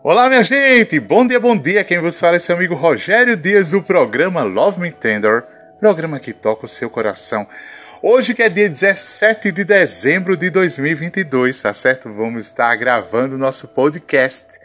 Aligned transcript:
Olá, 0.00 0.28
minha 0.28 0.44
gente! 0.44 1.00
Bom 1.00 1.26
dia, 1.26 1.40
bom 1.40 1.58
dia! 1.58 1.82
Quem 1.82 1.98
vos 1.98 2.20
fala 2.20 2.36
é 2.36 2.38
seu 2.38 2.54
amigo 2.54 2.76
Rogério 2.76 3.36
Dias 3.36 3.72
do 3.72 3.82
programa 3.82 4.44
Love 4.44 4.80
Me 4.80 4.92
Tender, 4.92 5.42
programa 5.80 6.20
que 6.20 6.32
toca 6.32 6.66
o 6.66 6.68
seu 6.68 6.88
coração. 6.88 7.48
Hoje 8.00 8.32
que 8.32 8.40
é 8.40 8.48
dia 8.48 8.68
17 8.68 9.50
de 9.50 9.64
dezembro 9.64 10.36
de 10.36 10.50
2022, 10.50 11.60
tá 11.60 11.74
certo? 11.74 12.14
Vamos 12.14 12.46
estar 12.46 12.76
gravando 12.76 13.36
nosso 13.36 13.66
podcast. 13.66 14.60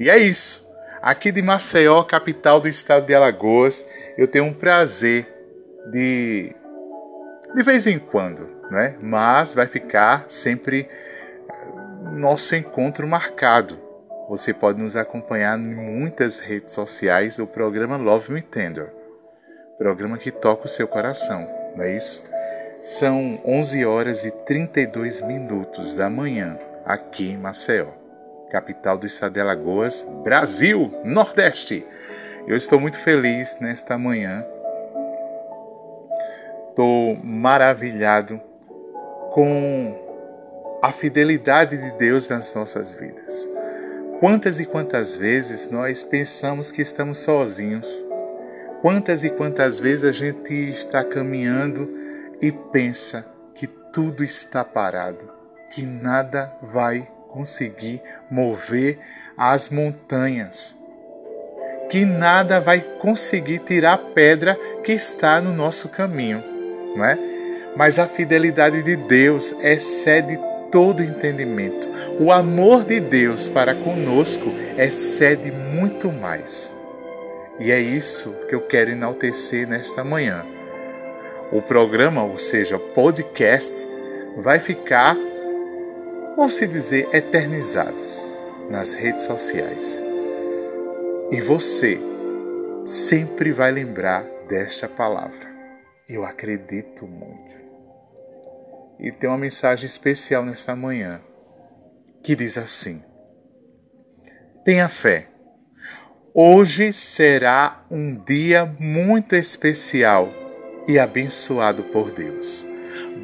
E 0.00 0.10
é 0.10 0.18
isso. 0.18 0.68
Aqui 1.00 1.30
de 1.30 1.42
Maceió, 1.42 2.02
capital 2.02 2.60
do 2.60 2.66
estado 2.66 3.06
de 3.06 3.14
Alagoas, 3.14 3.86
eu 4.18 4.26
tenho 4.26 4.46
um 4.46 4.52
prazer 4.52 5.32
de 5.92 6.52
de 7.54 7.62
vez 7.62 7.86
em 7.86 8.00
quando, 8.00 8.50
né? 8.68 8.96
Mas 9.00 9.54
vai 9.54 9.68
ficar 9.68 10.24
sempre 10.26 10.88
nosso 12.14 12.56
encontro 12.56 13.06
marcado 13.06 13.81
você 14.32 14.54
pode 14.54 14.80
nos 14.80 14.96
acompanhar 14.96 15.58
em 15.58 15.74
muitas 15.74 16.38
redes 16.38 16.72
sociais 16.72 17.36
do 17.36 17.46
programa 17.46 17.98
Love 17.98 18.32
Me 18.32 18.40
Tender, 18.40 18.90
programa 19.76 20.16
que 20.16 20.30
toca 20.30 20.64
o 20.64 20.70
seu 20.70 20.88
coração, 20.88 21.46
não 21.76 21.84
é 21.84 21.94
isso? 21.94 22.24
São 22.80 23.42
11 23.44 23.84
horas 23.84 24.24
e 24.24 24.30
32 24.30 25.20
minutos 25.20 25.96
da 25.96 26.08
manhã 26.08 26.58
aqui 26.86 27.32
em 27.32 27.36
Maceió, 27.36 27.88
capital 28.50 28.96
do 28.96 29.06
estado 29.06 29.34
de 29.34 29.40
Alagoas, 29.40 30.02
Brasil, 30.24 30.90
Nordeste. 31.04 31.86
Eu 32.46 32.56
estou 32.56 32.80
muito 32.80 32.98
feliz 32.98 33.58
nesta 33.60 33.98
manhã. 33.98 34.46
Estou 36.70 37.18
maravilhado 37.22 38.40
com 39.34 40.80
a 40.80 40.90
fidelidade 40.90 41.76
de 41.76 41.90
Deus 41.98 42.30
nas 42.30 42.54
nossas 42.54 42.94
vidas. 42.94 43.46
Quantas 44.22 44.60
e 44.60 44.66
quantas 44.66 45.16
vezes 45.16 45.68
nós 45.68 46.04
pensamos 46.04 46.70
que 46.70 46.80
estamos 46.80 47.18
sozinhos? 47.18 48.06
Quantas 48.80 49.24
e 49.24 49.30
quantas 49.30 49.80
vezes 49.80 50.04
a 50.04 50.12
gente 50.12 50.54
está 50.70 51.02
caminhando 51.02 51.90
e 52.40 52.52
pensa 52.52 53.26
que 53.52 53.66
tudo 53.66 54.22
está 54.22 54.64
parado, 54.64 55.28
que 55.72 55.84
nada 55.84 56.56
vai 56.62 57.10
conseguir 57.30 58.00
mover 58.30 58.96
as 59.36 59.70
montanhas, 59.70 60.78
que 61.90 62.04
nada 62.04 62.60
vai 62.60 62.78
conseguir 63.00 63.58
tirar 63.58 63.94
a 63.94 63.98
pedra 63.98 64.56
que 64.84 64.92
está 64.92 65.40
no 65.40 65.52
nosso 65.52 65.88
caminho, 65.88 66.44
não 66.94 67.04
é? 67.04 67.18
Mas 67.76 67.98
a 67.98 68.06
fidelidade 68.06 68.84
de 68.84 68.94
Deus 68.94 69.50
excede 69.64 70.38
todo 70.72 71.02
entendimento. 71.02 71.86
O 72.18 72.32
amor 72.32 72.84
de 72.84 72.98
Deus 72.98 73.46
para 73.46 73.74
conosco 73.74 74.46
excede 74.76 75.52
muito 75.52 76.10
mais. 76.10 76.74
E 77.60 77.70
é 77.70 77.78
isso 77.78 78.32
que 78.48 78.54
eu 78.54 78.62
quero 78.62 78.90
enaltecer 78.90 79.68
nesta 79.68 80.02
manhã. 80.02 80.44
O 81.52 81.60
programa, 81.60 82.24
ou 82.24 82.38
seja, 82.38 82.78
podcast, 82.78 83.86
vai 84.38 84.58
ficar, 84.58 85.14
vamos 86.34 86.54
se 86.54 86.66
dizer, 86.66 87.08
eternizados 87.12 88.28
nas 88.70 88.94
redes 88.94 89.24
sociais. 89.24 90.02
E 91.30 91.40
você 91.42 92.00
sempre 92.86 93.52
vai 93.52 93.70
lembrar 93.70 94.24
desta 94.48 94.88
palavra. 94.88 95.52
Eu 96.08 96.24
acredito 96.24 97.06
muito 97.06 97.61
e 99.02 99.10
tem 99.10 99.28
uma 99.28 99.36
mensagem 99.36 99.84
especial 99.84 100.44
nesta 100.44 100.76
manhã 100.76 101.20
que 102.22 102.36
diz 102.36 102.56
assim: 102.56 103.02
Tenha 104.64 104.88
fé. 104.88 105.28
Hoje 106.32 106.92
será 106.92 107.84
um 107.90 108.16
dia 108.24 108.64
muito 108.78 109.34
especial 109.34 110.32
e 110.86 110.98
abençoado 110.98 111.82
por 111.82 112.12
Deus. 112.12 112.64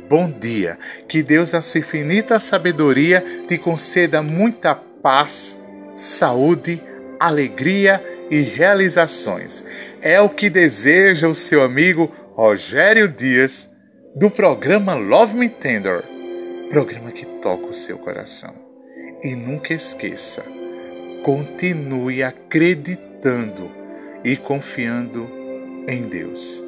Bom 0.09 0.31
dia, 0.31 0.79
que 1.09 1.23
Deus, 1.23 1.55
a 1.55 1.63
sua 1.63 1.81
infinita 1.81 2.41
sabedoria, 2.41 3.25
te 3.47 3.57
conceda 3.57 4.21
muita 4.21 4.75
paz, 4.75 5.59
saúde, 5.95 6.83
alegria 7.21 8.03
e 8.31 8.41
realizações. 8.41 9.65
É 10.03 10.21
o 10.21 10.29
que 10.29 10.51
deseja 10.51 11.29
o 11.29 11.35
seu 11.35 11.63
amigo 11.63 12.13
Rogério 12.35 13.09
Dias 13.09 13.71
do 14.15 14.31
programa 14.31 14.95
Love 14.95 15.37
Me 15.37 15.49
Tender, 15.49 16.03
programa 16.71 17.13
que 17.13 17.27
toca 17.41 17.67
o 17.67 17.75
seu 17.75 17.99
coração. 17.99 18.55
E 19.23 19.35
nunca 19.35 19.75
esqueça, 19.75 20.45
continue 21.25 22.23
acreditando 22.23 23.71
e 24.25 24.37
confiando 24.37 25.29
em 25.87 26.09
Deus, 26.09 26.65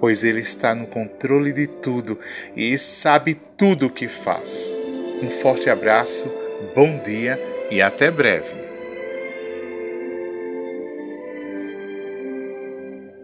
pois 0.00 0.24
Ele 0.24 0.40
está 0.40 0.74
no 0.74 0.86
controle 0.86 1.52
de 1.52 1.66
tudo 1.66 2.18
e 2.56 2.78
sabe 2.78 3.34
tudo 3.56 3.86
o 3.86 3.90
que 3.90 4.08
faz. 4.08 4.74
Um 5.22 5.30
forte 5.42 5.68
abraço, 5.68 6.32
bom 6.74 6.98
dia 7.04 7.38
e 7.70 7.82
até 7.82 8.10
breve. 8.10 8.57